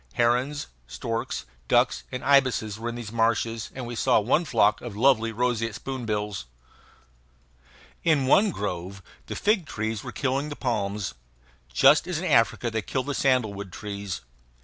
[0.13, 4.97] Herons, storks, ducks, and ibises were in these marshes, and we saw one flock of
[4.97, 6.47] lovely roseate spoonbills.
[8.03, 11.13] In one grove the fig trees were killing the palms,
[11.71, 14.21] just as in Africa they kill the sandalwood trees.